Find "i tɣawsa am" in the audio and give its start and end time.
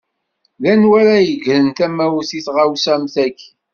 2.37-3.05